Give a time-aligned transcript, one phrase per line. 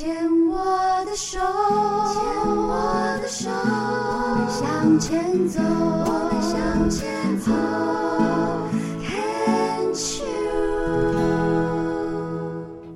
[0.00, 0.08] 牵
[0.48, 0.56] 我
[1.04, 2.22] 的手，牵
[2.56, 7.52] 我的手，我们向前走，我们向前走。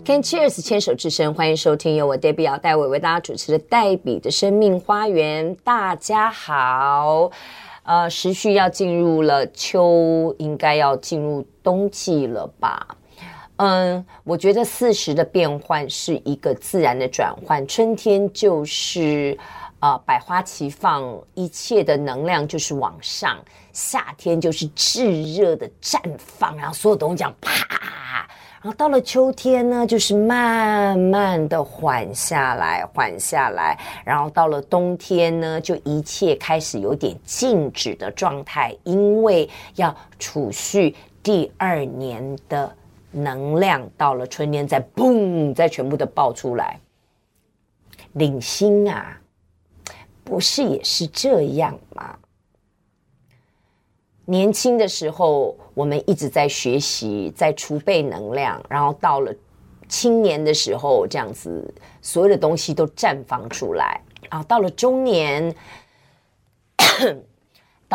[0.06, 5.54] Can Cheers，牵手之声，欢迎收听由我 Debbie 姚代伟为大家主持的黛比的生命花园。
[5.56, 7.30] 大家好，
[7.82, 12.96] 呃，时序要进入了秋，应该要进入冬季了吧？
[13.56, 17.64] 嗯，我觉得四时的变换是一个自然的转换。
[17.68, 19.38] 春天就是
[19.78, 23.36] 啊、呃，百花齐放，一切的能量就是往上；
[23.72, 28.26] 夏天就是炙热的绽放，然后所有东西讲啪。
[28.60, 33.78] 然后到了秋天呢，就是慢慢的缓下来，缓下来。
[34.04, 42.74] 然后到了冬天呢，就一切开始有点静止的状态，因为要储蓄第二年的。
[43.14, 46.78] 能量到了春天，再嘣，再全部的爆出来。
[48.14, 49.20] 领星啊，
[50.24, 52.16] 不是也是这样吗？
[54.24, 59.34] 年轻的时候，我们一直在学习，在储备能量，然后到了
[59.88, 64.00] 青年的时候，这样子，所有的东西都绽放出来。
[64.30, 65.54] 啊，到了中年。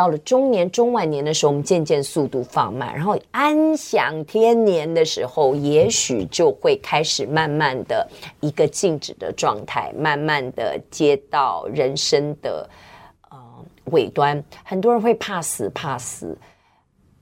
[0.00, 8.08] 到了中年、中晚年的时候，我们渐渐速度放慢，然后安享天年的时候，也许就会开始慢慢的
[8.40, 12.66] 一个静止的状态，慢慢的接到人生的
[13.30, 13.38] 呃
[13.92, 14.42] 尾端。
[14.64, 16.34] 很多人会怕死，怕死，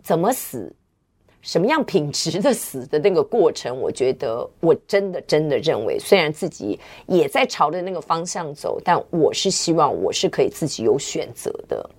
[0.00, 0.72] 怎么死？
[1.40, 3.76] 什么样品质的死的那个过程？
[3.80, 11.90] 我觉得我真的真的认为，虽然自己也在朝着那个方向走，但我是希望我是可以自己有选择的。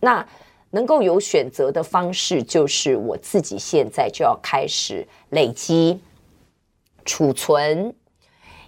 [0.00, 0.26] 那
[0.70, 6.00] 能够有选择的方式，就是我自己现在就要开始累积、
[7.04, 7.94] 储存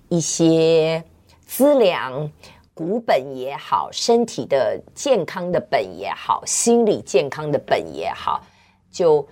[0.09, 1.03] 一些
[1.45, 2.31] 资粮，
[2.75, 8.45] 股本也好，身体的健康的本也好，心理健康的本也好，
[8.91, 9.27] 就。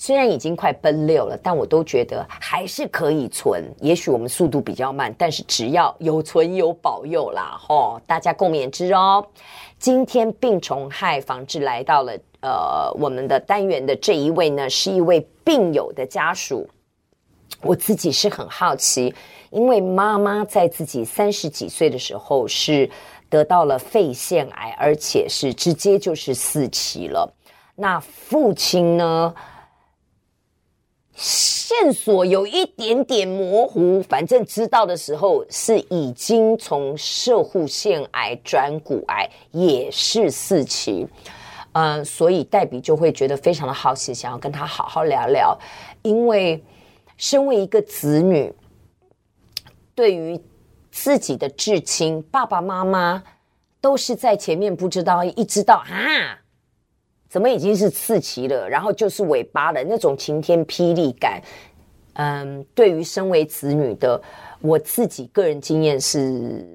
[0.00, 3.64] 虽然已经快奔六了，但我都觉得还是可以存。
[3.80, 8.00] 也许我们速度比较慢，但是只要有存有保佑啦，吼！
[8.06, 9.26] 大家共勉之哦。
[9.76, 16.68] 今天病虫害防治来到了呃我们的单元的这一位呢，是一位病友的家属。
[17.60, 19.12] 我自己是很好奇，
[19.50, 22.88] 因为妈妈在自己三十几岁的时候是
[23.28, 27.28] 得到了肺腺癌，而且是直接就是四期了。
[27.74, 29.34] 那父亲呢？
[31.18, 41.04] 线索有一点点模糊，反正知道的时候是已经从射护腺癌转骨癌，也是四期，
[41.72, 45.58] 嗯，所以黛比就会觉得非常的好奇，想要跟他好好聊聊。
[46.02, 46.62] 因为
[47.16, 48.54] 身为一个子女，
[49.96, 50.40] 对于
[50.92, 53.20] 自己的至亲爸爸妈妈，
[53.80, 56.38] 都是在前面不知道，一知道啊。
[57.28, 58.68] 怎么已经是四期了？
[58.68, 61.42] 然后就是尾巴了那种晴天霹雳感。
[62.14, 64.20] 嗯，对于身为子女的
[64.60, 66.66] 我自己个人经验是，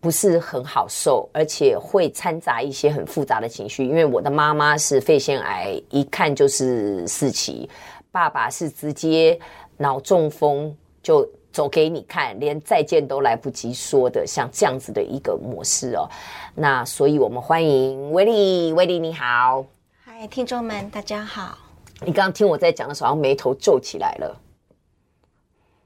[0.00, 3.84] 不是很好受，而且会掺杂一些很复杂的情绪。
[3.84, 7.68] 因为我的妈妈是肺腺癌，一看就是四期；
[8.10, 9.38] 爸爸是直接
[9.76, 11.26] 脑中风就。
[11.54, 16.10] 走给你看，连再见都来不及说的，像这样子的一个模式哦。
[16.52, 19.64] 那所以，我们欢迎威利，威利你好，
[20.04, 21.56] 嗨，听众们大家好。
[22.00, 24.36] 你刚刚听我在讲的时候，眉头皱起来了，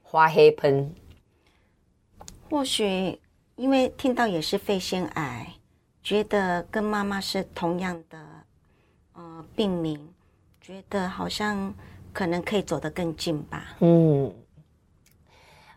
[0.01, 0.91] 花黑喷。
[2.49, 3.19] 或许
[3.55, 5.53] 因为听到也是肺腺癌，
[6.01, 8.17] 觉得跟妈妈是同样的
[9.13, 9.99] 呃病名，
[10.59, 11.71] 觉得好像
[12.11, 13.77] 可能可以走得更近吧。
[13.81, 14.33] 嗯。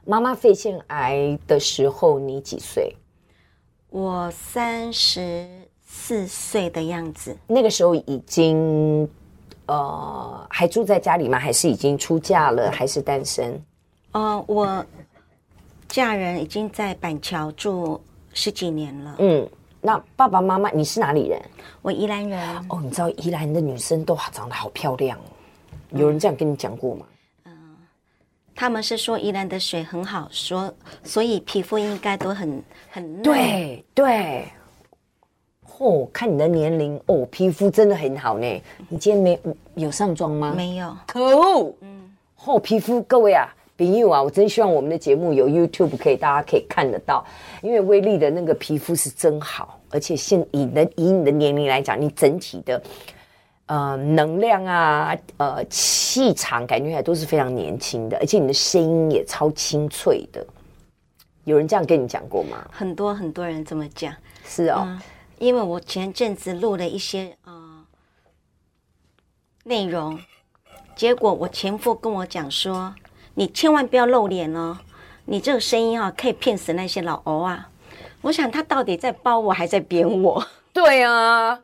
[0.05, 2.95] 妈妈肺腺癌的时候，你几岁？
[3.89, 5.47] 我三十
[5.85, 7.37] 四岁的样子。
[7.47, 9.09] 那个时候已经，
[9.67, 11.39] 呃，还住在家里吗？
[11.39, 12.71] 还是已经出嫁了？
[12.73, 13.63] 还是单身？
[14.11, 14.85] 呃，我
[15.89, 18.01] 嫁人已经在板桥住
[18.33, 19.17] 十几年了。
[19.19, 19.49] 嗯，
[19.81, 21.41] 那爸爸妈妈，你是哪里人？
[21.81, 22.41] 我宜兰人。
[22.71, 25.23] 哦，你知道宜兰的女生都长得好漂亮哦。
[25.91, 27.07] 有人这样跟你讲过吗？
[28.63, 30.73] 他们是说宜兰的水很好，说
[31.03, 32.63] 所以皮肤应该都很
[32.93, 33.21] 很嫩。
[33.25, 34.45] 对对，
[35.79, 38.63] 哦，看你的年龄哦，皮肤真的很好呢。
[38.89, 40.55] 你今天没有上妆吗？
[40.57, 40.97] 没有。
[41.09, 42.09] 可恶，嗯，
[42.45, 47.27] 哦，皮肤各位啊，朋友啊，我真希望我们的节目有 YouTube 可以大家可以看得到，
[47.63, 52.81] 因为威力的那个皮肤是真好，而且现以的以你的年龄来讲，你整体的。
[53.67, 60.45] 呃，能量啊，呃，气场感觉还都是非常年轻的，而且你的声音也超清脆的。
[61.45, 62.69] 有人这样跟你讲过吗？
[62.71, 64.15] 很多很多人这么讲。
[64.45, 65.01] 是哦，嗯，
[65.39, 67.85] 因为我前阵子录了一些呃
[69.65, 70.19] 内容，
[70.95, 72.95] 结果我前夫跟我讲说
[73.35, 74.77] ：“你千万不要露脸哦，
[75.25, 77.71] 你这个声音啊，可以骗死那些老欧啊。”
[78.23, 80.45] 我想他到底在包我，还在贬我？
[80.73, 81.59] 对啊，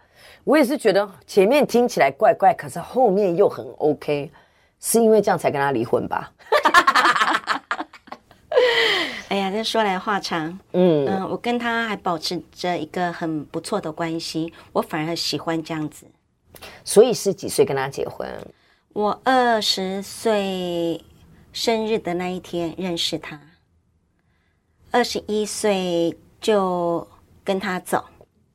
[0.49, 4.33] 我也是觉得前面听起来怪怪，可是后面又很 OK，
[4.81, 6.33] 是因为这样才跟他离婚吧？
[9.29, 10.49] 哎呀，这说来话长。
[10.73, 16.07] 嗯嗯、呃，我跟他还保持着一个很不错的关系，我反而喜欢这样子。
[16.83, 18.27] 所以是几岁跟他结婚？
[18.95, 21.05] 我二十岁
[21.53, 23.39] 生日的那一天认识他，
[24.93, 27.07] 二十一岁就
[27.45, 28.03] 跟他走，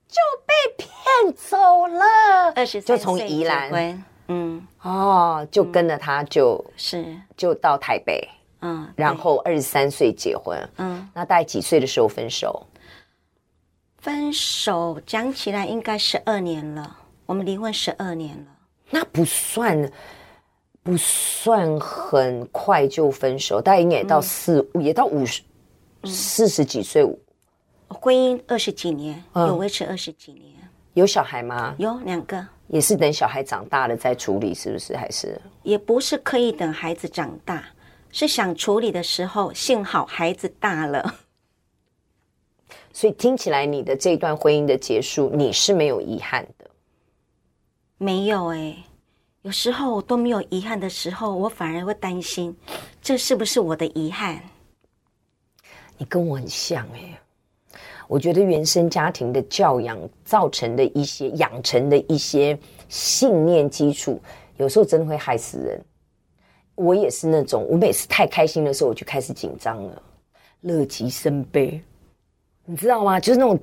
[0.08, 0.18] 就
[0.48, 0.92] 被骗
[1.36, 2.54] 走了。
[2.56, 7.18] 二十就从宜兰，嗯，哦，就跟着他就，就是。
[7.36, 8.28] 就到台北。
[8.66, 12.66] 嗯，然后二十三岁结婚，嗯，那大概几岁的时候分手？
[13.98, 16.96] 分手讲起来应该十二年了，
[17.26, 18.46] 我们离婚十二年了，
[18.90, 19.92] 那不算
[20.82, 25.42] 不算很快就分手，大概应该也到四，嗯、也到五十
[26.06, 27.04] 四十几岁，
[27.90, 30.54] 婚姻二十几年，嗯、有维持二十几年，
[30.94, 31.76] 有小孩吗？
[31.78, 34.96] 有两个，也是等小孩长大了再处理，是不是？
[34.96, 37.64] 还是也不是刻意等孩子长大。
[38.16, 41.16] 是想处理的时候，幸好孩子大了，
[42.94, 46.70] 所以听起来你的这段婚姻的结束，你是没有遗憾的。
[47.98, 48.84] 没有哎、欸，
[49.42, 52.56] 有时候我都没有遗憾的时候，我反而会担心，
[53.02, 54.40] 这是不是我的遗憾？
[55.98, 57.20] 你跟我很像哎、欸，
[58.14, 62.56] 我觉得原生家庭的教养造成的一些养成的一些
[62.88, 64.22] 信念基础，
[64.58, 65.84] 有时候真的会害死人。
[66.76, 70.00] 我也是那种，我每次太开心的时候，我就开始紧张了，
[70.62, 71.82] 乐极生悲，
[72.66, 73.20] 你知道吗？
[73.20, 73.60] 就是那种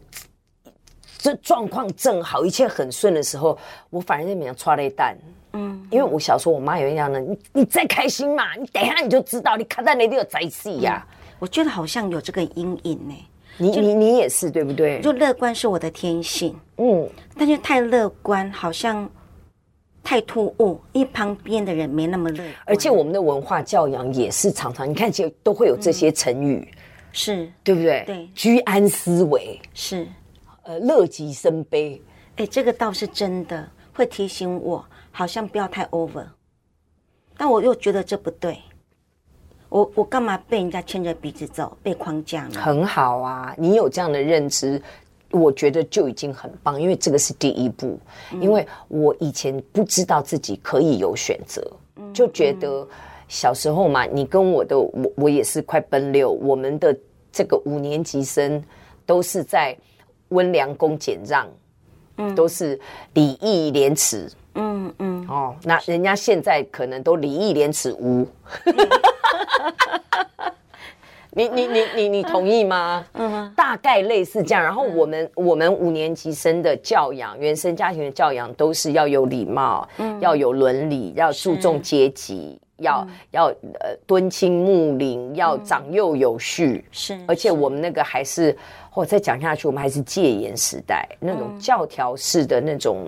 [1.17, 3.57] 这状况正好，一切很顺的时候，
[3.89, 5.17] 我反而在面抓了一蛋。
[5.53, 11.07] 嗯，因为我小时候我妈有一样的，你你再开心嘛，你等一下你就知道，你看到那里有灾事呀。
[11.39, 13.15] 我觉得好像有这个阴影呢。
[13.61, 15.01] 你你你也是对不对？
[15.01, 19.09] 就乐观是我的天性，嗯，但是太乐观好像。
[20.03, 26.79] 太突兀，因为旁边的人没那么乐观，而且我们的文化教养也是常常，你看，其实都会有这些成语，嗯、
[27.13, 27.53] 是。
[27.63, 28.03] 对不对？
[28.07, 29.61] 对，居安思危。
[29.75, 30.09] 是，
[30.63, 32.01] 呃，乐极生悲，
[32.37, 36.25] 哎，这个倒是真的，会提醒我，好像不要太 over，
[37.37, 38.59] 但我又觉得这不对，
[39.71, 42.61] 我我干嘛被人家牵着鼻子走，被框架呢？
[42.61, 44.81] 很好啊，你有这样的认知。
[45.33, 47.97] 我觉得就已经很棒，因为这个是第一步。
[48.33, 51.65] 嗯、因为我以前不知道自己可以有选择，
[51.95, 52.85] 嗯、就觉得
[53.29, 56.99] 小时候嘛，你跟我的我我也是快奔六，我们的
[57.31, 58.61] 这个五年级生
[59.07, 59.77] 都是在
[60.31, 61.49] 温良恭俭让，
[62.17, 62.77] 嗯，都是
[63.15, 68.27] 礼义廉耻，嗯嗯，哦，那人家现在可能都礼义廉耻无。
[68.65, 68.75] 嗯
[71.33, 73.07] 你你你你你同意吗？
[73.13, 74.61] 嗯，大概类似这样。
[74.61, 83.45] 然后我们、嗯、我们五年级生的教养，原生家庭的教养都是要有礼貌，嗯，要有伦理，要注重阶级，要、嗯、要
[83.79, 86.85] 呃敦亲睦邻，要长幼有序。
[86.91, 88.55] 是，而且我们那个还是，
[88.93, 93.07] 我、哦、再讲下去，我们还是戒严时代那种教条式的那种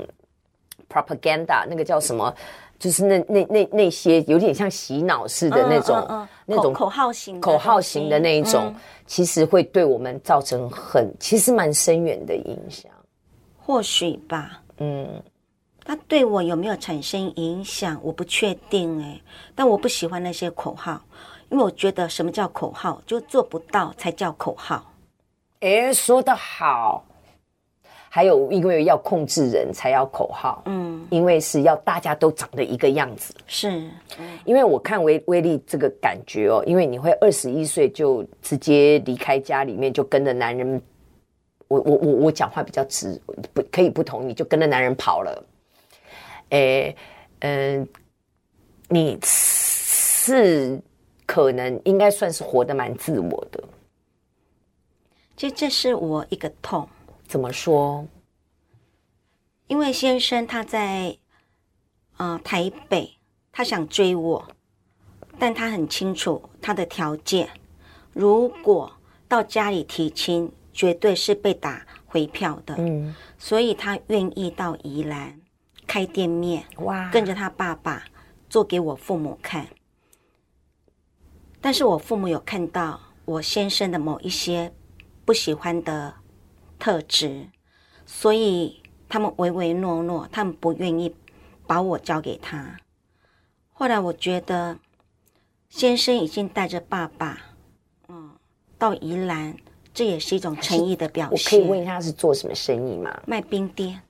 [0.92, 2.34] propaganda，那个叫什么？
[2.78, 12.90] 就是那那那那些有点像洗脑式的那种，嗯嗯嗯、那种口号型口号型的那一种，嗯、其实会对我们造成很其实蛮深远的影响。
[13.56, 15.22] 或许吧，嗯，
[15.84, 19.22] 它对我有没有产生影响，我不确定哎、欸。
[19.54, 21.00] 但我不喜欢那些口号，
[21.50, 24.92] 因为我觉得什么叫口号，就做不到才叫口号。
[25.60, 27.04] 哎，说得好。
[28.14, 33.70] 还有，因为要控制人才要口号，嗯，因为是要大家都长得一个样子，是，
[34.18, 40.82] 嗯、因为我看威威利这个感觉哦，因为你会二十一岁就直接离开家里面，就跟着男人，
[41.68, 43.18] 我我我我讲话比较直，
[43.54, 45.44] 不可以不同意，就跟着男人跑了，
[46.50, 46.94] 诶，
[47.38, 47.88] 嗯、呃，
[48.88, 50.78] 你是
[51.24, 53.64] 可能应该算是活得蛮自我的，
[55.34, 56.86] 这这是我一个痛。
[57.32, 58.06] 怎么说？
[59.66, 61.16] 因为先生他在，
[62.18, 63.16] 呃，台北，
[63.50, 64.46] 他想追我，
[65.38, 67.48] 但他很清楚他的条件，
[68.12, 68.92] 如果
[69.28, 72.74] 到家里提亲，绝对是被打回票的。
[72.76, 75.40] 嗯，所以他愿意到宜兰
[75.86, 78.04] 开店面，哇，跟着他爸爸
[78.50, 79.66] 做给我父母看。
[81.62, 84.70] 但是我父母有看到我先生的某一些
[85.24, 86.14] 不喜欢的
[86.82, 87.46] 特质，
[88.04, 91.14] 所以他们唯唯诺诺，他们不愿意
[91.64, 92.76] 把我交给他。
[93.72, 94.76] 后来我觉得，
[95.68, 97.38] 先生已经带着爸爸，
[98.08, 98.32] 嗯，
[98.78, 99.56] 到宜兰，
[99.94, 101.56] 这也是一种诚意的表现。
[101.56, 103.16] 我可以问一下，是做什么生意吗？
[103.28, 104.00] 卖冰店，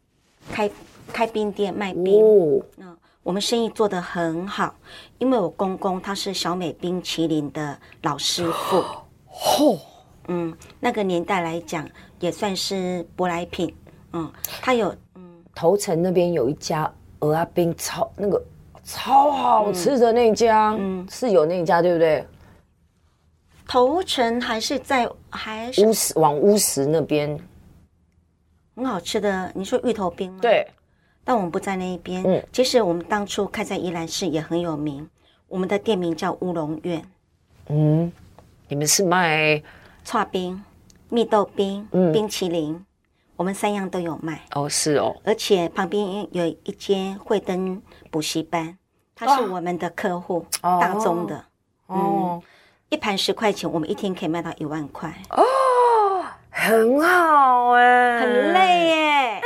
[0.50, 0.70] 开
[1.08, 2.22] 开冰店卖冰。
[2.24, 4.74] 哦，嗯，我们生意做得很好，
[5.18, 8.78] 因为我公公他是小美冰淇淋的老师傅。
[8.78, 9.78] 哦，
[10.28, 11.86] 嗯，那个年代来讲，
[12.22, 13.74] 也算是舶来品。
[14.12, 18.42] 嗯，它有，嗯，头城那边有一家蚵仔冰超那个。
[18.84, 22.26] 超好吃的那家，嗯，是有那家对不对？
[23.68, 27.38] 头城还是在还是乌石往乌石那边，
[28.74, 29.52] 很好吃的。
[29.54, 30.40] 你说芋头冰吗？
[30.42, 30.66] 对，
[31.22, 32.24] 但我们不在那一边。
[32.26, 35.08] 嗯，其实我们当初开在宜兰市也很有名，
[35.46, 37.02] 我们的店名叫乌龙院。
[37.68, 38.10] 嗯，
[38.66, 39.62] 你们是卖
[40.04, 40.60] 剉冰、
[41.12, 42.82] 蜜豆冰、嗯、冰淇淋，
[43.36, 44.40] 我们三样都有卖。
[44.54, 48.78] 哦，是哦，而且旁边有一间慧灯补习班。
[49.14, 51.36] 他是我们的客户，哦、大宗的，
[51.86, 52.42] 哦、嗯，
[52.88, 59.40] 一盘十块钱，我们一天可以卖到一万块，哦，很好哎，很累耶，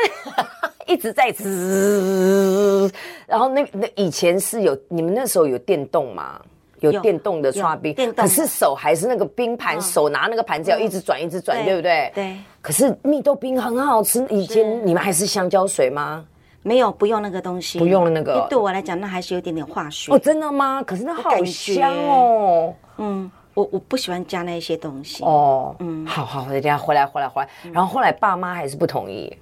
[0.86, 2.88] 一直在吃，
[3.26, 6.40] 然后那那以前是有你们那时候有电动吗？
[6.80, 12.12] 有电动的刷冰，电动，可是手还是那个冰盘，哦、手拿那个盘子要一直转一直转，对，对不对？
[12.14, 12.36] 对。
[12.60, 16.24] 可是蜜豆冰很好吃，以前你们还是香蕉水吗？
[16.62, 17.78] 没有，不用那个东西。
[17.78, 18.46] 不用那个。
[18.50, 20.12] 对我来讲，那还是有点点化学。
[20.12, 20.82] 哦，真的吗？
[20.82, 22.74] 可是那好香哦。
[22.98, 25.22] 嗯，我我不喜欢加那些东西。
[25.22, 27.48] 哦，嗯，好好，等下回来回来回来。
[27.72, 29.32] 然后后来爸妈还是不同意。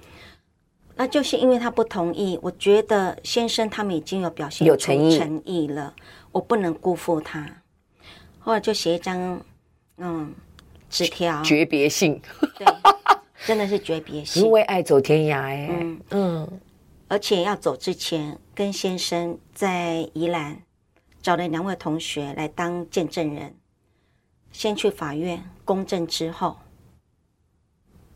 [0.95, 5.91] 那就是因为他不同意，我觉得先生他们已经有表现有诚意诚意了，
[6.35, 7.49] 我不能辜负他。
[8.39, 9.41] 后来就写一张
[9.99, 10.35] 嗯
[10.89, 12.21] 纸条，诀别信。
[12.57, 12.67] 对，
[13.45, 15.69] 真的是诀别信，因为爱走天涯哎。
[15.71, 16.61] 嗯嗯。
[17.07, 20.61] 而且要走之前，跟先生在宜兰
[21.21, 23.55] 找了两位同学来当见证人，
[24.51, 26.57] 先去法院公证之后，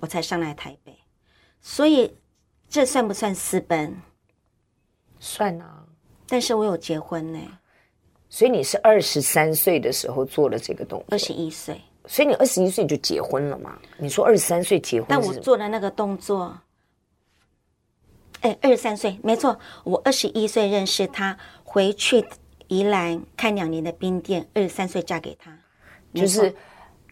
[0.01, 0.93] 我才上来台北。
[1.61, 2.17] 所以
[2.67, 3.95] 这算不算私奔？
[5.21, 5.85] 算啊。
[6.27, 7.39] 但是我有结婚呢。
[8.29, 11.05] 所以你是二十三岁的时候做了这个动作？
[11.09, 11.81] 二十一岁。
[12.07, 13.77] 所以你二十一岁就结婚了嘛？
[13.97, 16.57] 你说二十三岁结婚，但我做的那个动作。
[18.41, 22.25] 哎，二十三岁，没错，我二十一岁认识他，回去
[22.67, 25.51] 宜兰开两年的冰店，二十三岁嫁给他，
[26.13, 26.55] 就是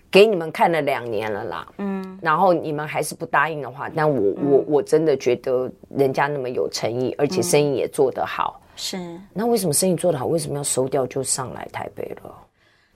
[0.10, 1.68] 给你们看了两年了啦。
[1.80, 9.20] 嗯，然后你们还是不答应的话，但我、嗯、我我真的觉得人家那么有诚意，而且生意也做得好，嗯、是。
[9.34, 12.34] 那为什么生意做得好，为什么要收掉就上来台北了？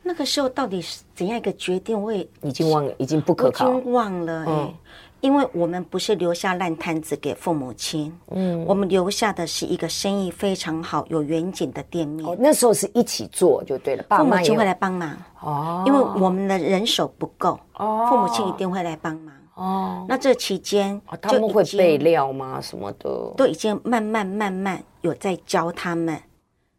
[0.02, 2.02] 那个时候到底是怎样一个决定？
[2.02, 4.48] 我也已经忘了，已经不可靠，已经忘了、欸。
[4.48, 4.74] 嗯。
[5.22, 12.28] 因为我们不是留下烂摊子给父母亲，嗯，我们留下的是一个生意非常好、有远景的店面。
[12.28, 20.06] 哦，那时候是一起做就对了，爸父母亲会来帮忙哦，因为我们的人手不够，哦，父母亲一定会来帮忙哦。
[20.08, 22.60] 那这期间，哦，他们会备料吗？
[22.62, 26.16] 什么的都已经慢慢慢慢有在教他们。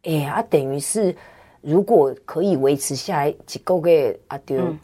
[0.03, 1.15] 哎呀，啊，等于是
[1.61, 4.59] 如果可以维持下来几个月啊，对。
[4.59, 4.79] 嗯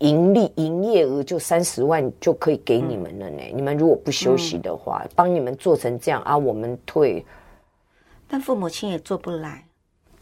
[0.00, 3.42] 盈利营业额就三十万就可以给你们了呢。
[3.42, 7.26] 嗯、你们如果不休息的话，嗯、帮你们做成这样啊，我们退。
[8.28, 9.66] 但父母亲也做不来，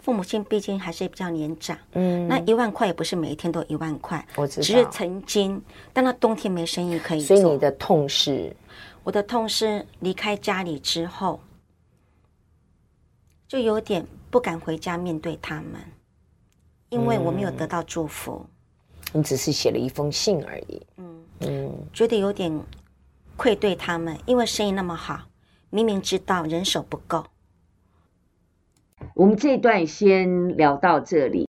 [0.07, 1.77] 父母亲毕竟还是比较年长。
[1.95, 4.63] 嗯，那一万块也不是每一天都一万块，我知道。
[4.63, 5.61] 只是曾经，
[5.93, 7.37] 但那冬天没生意可以做。
[7.37, 8.55] 所以你的痛是？
[9.03, 11.41] 我的痛是离开家里之后，
[13.49, 15.75] 就有点不敢回家面对他们，
[16.91, 18.47] 因为我没有得到祝福。
[19.13, 20.81] 你只是写了一封信而已。
[20.99, 22.57] 嗯嗯，觉得有点
[23.37, 25.23] 愧对他们，因为生意那么好，
[25.71, 27.27] 明明知道人手不够。
[29.15, 31.45] 我们这段先聊到这里。